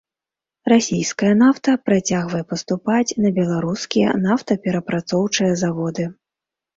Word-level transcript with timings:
Расійская 0.71 1.33
нафта 1.41 1.75
працягвае 1.89 2.39
паступаць 2.53 3.15
на 3.25 3.29
беларускія 3.39 4.15
нафтаперапрацоўчыя 4.23 5.51
заводы. 5.63 6.07